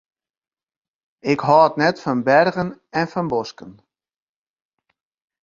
Ik 1.31 1.39
hâld 1.47 1.73
net 1.81 1.97
fan 2.03 2.19
bergen 2.29 2.69
en 2.99 3.05
fan 3.11 3.27
bosken. 3.33 3.71